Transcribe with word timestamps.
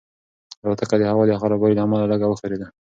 الوتکه 0.63 0.95
د 0.99 1.03
هوا 1.11 1.23
د 1.27 1.31
خرابوالي 1.41 1.75
له 1.77 1.83
امله 1.85 2.05
لږه 2.11 2.27
وښورېده. 2.27 2.67